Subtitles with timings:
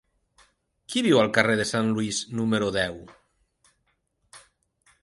[0.93, 2.99] Qui viu al carrer de Saint Louis número deu?